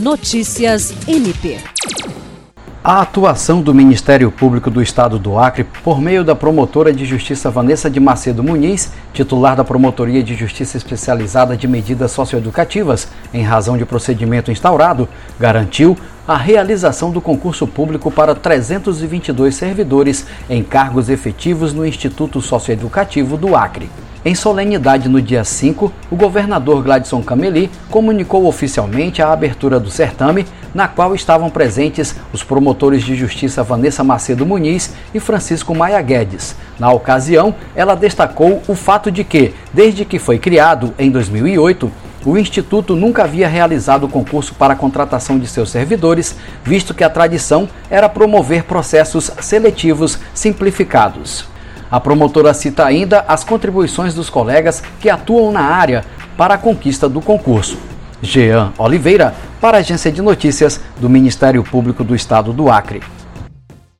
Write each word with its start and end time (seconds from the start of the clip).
Notícias 0.00 0.94
MP. 1.08 1.58
A 2.84 3.00
atuação 3.00 3.60
do 3.60 3.74
Ministério 3.74 4.30
Público 4.30 4.70
do 4.70 4.80
Estado 4.80 5.18
do 5.18 5.36
Acre, 5.36 5.64
por 5.64 6.00
meio 6.00 6.22
da 6.22 6.36
promotora 6.36 6.92
de 6.92 7.04
justiça 7.04 7.50
Vanessa 7.50 7.90
de 7.90 7.98
Macedo 7.98 8.40
Muniz, 8.40 8.92
titular 9.12 9.56
da 9.56 9.64
Promotoria 9.64 10.22
de 10.22 10.36
Justiça 10.36 10.76
Especializada 10.76 11.56
de 11.56 11.66
Medidas 11.66 12.12
Socioeducativas, 12.12 13.08
em 13.34 13.42
razão 13.42 13.76
de 13.76 13.84
procedimento 13.84 14.52
instaurado, 14.52 15.08
garantiu 15.36 15.96
a 16.28 16.36
realização 16.36 17.10
do 17.10 17.20
concurso 17.20 17.66
público 17.66 18.08
para 18.08 18.36
322 18.36 19.52
servidores 19.52 20.26
em 20.48 20.62
cargos 20.62 21.08
efetivos 21.08 21.74
no 21.74 21.84
Instituto 21.84 22.40
Socioeducativo 22.40 23.36
do 23.36 23.56
Acre. 23.56 23.90
Em 24.24 24.34
solenidade 24.34 25.08
no 25.08 25.22
dia 25.22 25.44
5, 25.44 25.92
o 26.10 26.16
governador 26.16 26.82
Gladson 26.82 27.22
Cameli 27.22 27.70
comunicou 27.88 28.46
oficialmente 28.46 29.22
a 29.22 29.32
abertura 29.32 29.78
do 29.78 29.92
certame, 29.92 30.44
na 30.74 30.88
qual 30.88 31.14
estavam 31.14 31.48
presentes 31.48 32.16
os 32.32 32.42
promotores 32.42 33.04
de 33.04 33.14
justiça 33.14 33.62
Vanessa 33.62 34.02
Macedo 34.02 34.44
Muniz 34.44 34.92
e 35.14 35.20
Francisco 35.20 35.72
Maia 35.72 36.02
Guedes. 36.02 36.56
Na 36.80 36.90
ocasião, 36.90 37.54
ela 37.76 37.94
destacou 37.94 38.60
o 38.66 38.74
fato 38.74 39.08
de 39.10 39.22
que, 39.22 39.54
desde 39.72 40.04
que 40.04 40.18
foi 40.18 40.36
criado 40.36 40.92
em 40.98 41.12
2008, 41.12 41.90
o 42.26 42.36
Instituto 42.36 42.96
nunca 42.96 43.22
havia 43.22 43.46
realizado 43.46 44.08
concurso 44.08 44.52
para 44.52 44.74
a 44.74 44.76
contratação 44.76 45.38
de 45.38 45.46
seus 45.46 45.70
servidores, 45.70 46.34
visto 46.64 46.92
que 46.92 47.04
a 47.04 47.08
tradição 47.08 47.68
era 47.88 48.08
promover 48.08 48.64
processos 48.64 49.30
seletivos 49.40 50.18
simplificados. 50.34 51.46
A 51.90 51.98
promotora 51.98 52.52
cita 52.52 52.84
ainda 52.84 53.24
as 53.26 53.44
contribuições 53.44 54.14
dos 54.14 54.28
colegas 54.28 54.82
que 55.00 55.08
atuam 55.08 55.50
na 55.50 55.62
área 55.62 56.04
para 56.36 56.54
a 56.54 56.58
conquista 56.58 57.08
do 57.08 57.20
concurso. 57.20 57.78
Jean 58.20 58.72
Oliveira, 58.76 59.34
para 59.60 59.78
a 59.78 59.80
Agência 59.80 60.10
de 60.10 60.20
Notícias 60.20 60.80
do 61.00 61.08
Ministério 61.08 61.62
Público 61.62 62.04
do 62.04 62.14
Estado 62.14 62.52
do 62.52 62.70
Acre. 62.70 63.02